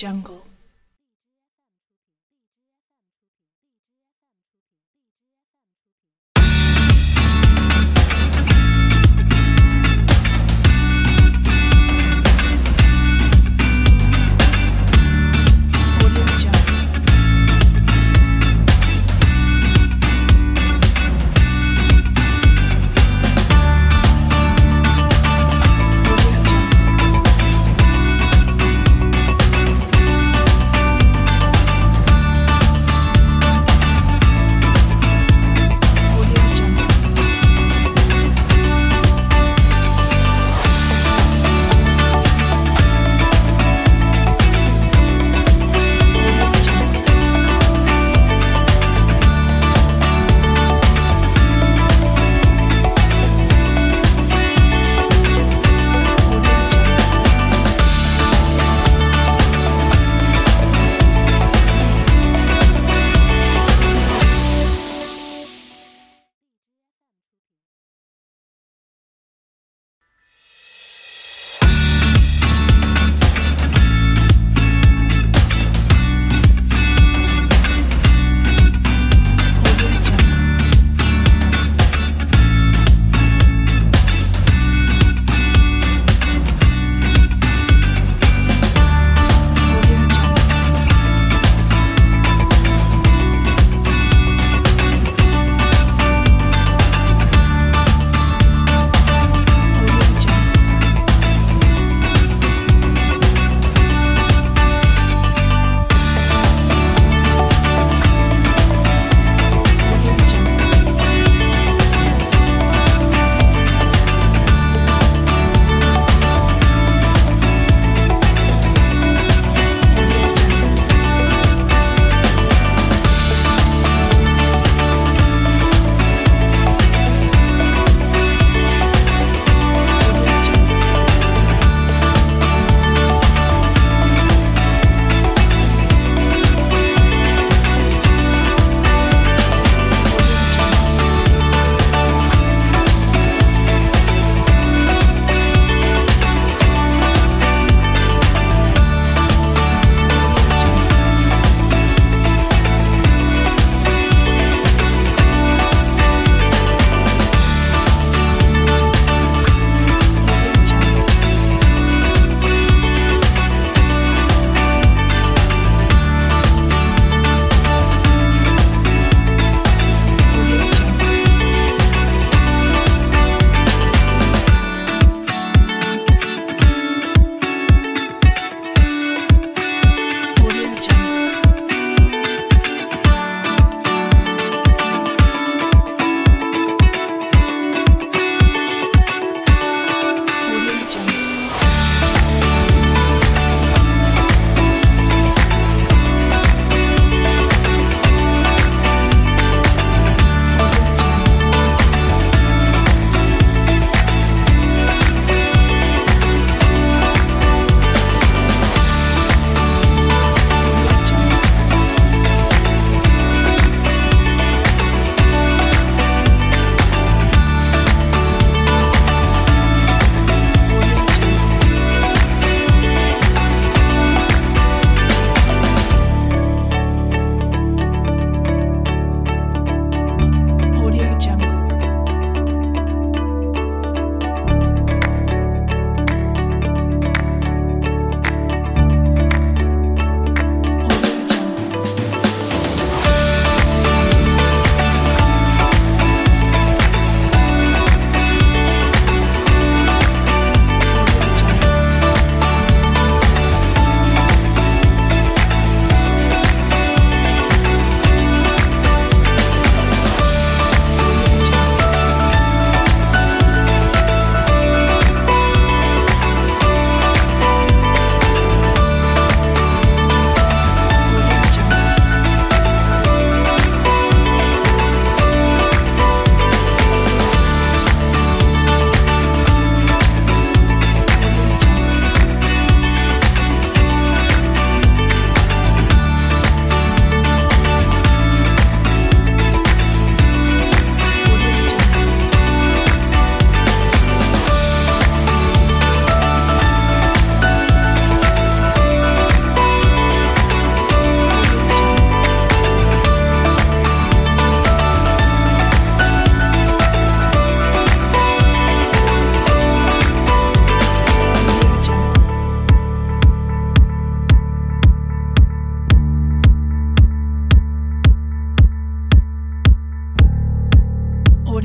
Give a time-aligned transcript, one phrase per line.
[0.00, 0.49] Jungle.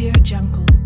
[0.06, 0.85] Audio Jungle.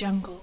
[0.00, 0.39] Jungle.